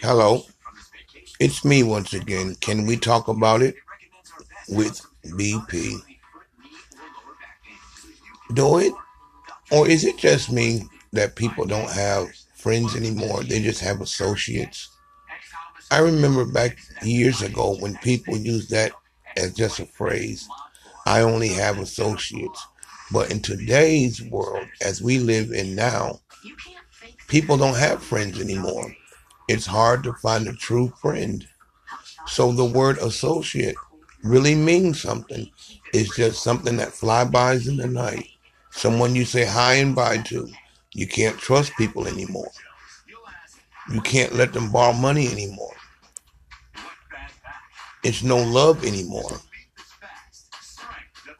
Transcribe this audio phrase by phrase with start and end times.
[0.00, 0.44] Hello,
[1.38, 2.56] it's me once again.
[2.56, 3.74] Can we talk about it
[4.68, 6.00] with BP?
[8.54, 8.92] Do it?
[9.70, 13.42] Or is it just me that people don't have friends anymore?
[13.42, 14.90] They just have associates?
[15.90, 18.92] I remember back years ago when people used that
[19.36, 20.48] as just a phrase.
[21.06, 22.66] I only have associates.
[23.12, 26.20] But in today's world, as we live in now,
[27.28, 28.94] people don't have friends anymore.
[29.48, 31.46] It's hard to find a true friend.
[32.26, 33.76] So the word associate
[34.22, 35.50] really means something.
[35.92, 38.28] It's just something that flybys in the night.
[38.70, 40.48] Someone you say hi and bye to.
[40.94, 42.50] You can't trust people anymore.
[43.92, 45.74] You can't let them borrow money anymore.
[48.04, 49.40] It's no love anymore.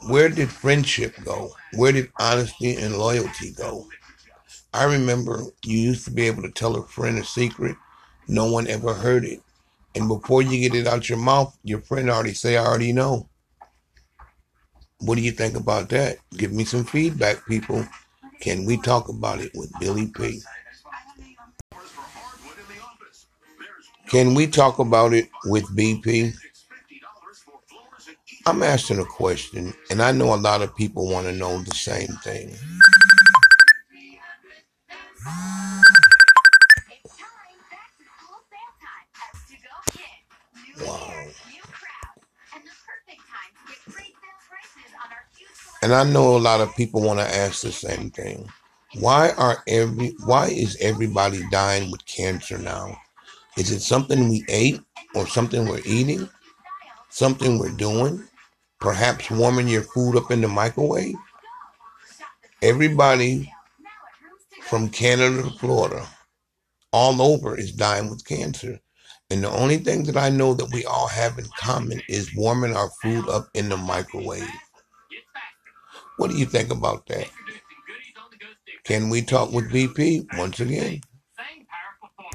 [0.08, 1.52] Where did friendship go?
[1.74, 3.86] Where did honesty and loyalty go?
[4.74, 7.76] I remember you used to be able to tell a friend a secret.
[8.28, 9.42] No one ever heard it.
[9.94, 13.28] And before you get it out your mouth, your friend already say, I already know.
[15.00, 16.18] What do you think about that?
[16.36, 17.86] Give me some feedback, people.
[18.40, 20.40] Can we talk about it with Billy P?
[24.06, 26.34] Can we talk about it with BP?
[28.44, 31.74] I'm asking a question, and I know a lot of people want to know the
[31.74, 32.54] same thing.
[45.82, 48.48] And I know a lot of people want to ask the same thing.
[49.00, 52.96] Why are every why is everybody dying with cancer now?
[53.56, 54.80] Is it something we ate
[55.14, 56.28] or something we're eating?
[57.10, 58.22] Something we're doing?
[58.82, 61.14] perhaps warming your food up in the microwave.
[62.62, 63.50] Everybody
[64.62, 66.04] from Canada to Florida,
[66.92, 68.80] all over, is dying with cancer.
[69.30, 72.76] And the only thing that I know that we all have in common is warming
[72.76, 74.50] our food up in the microwave.
[76.16, 77.28] What do you think about that?
[78.84, 81.00] Can we talk with BP once again?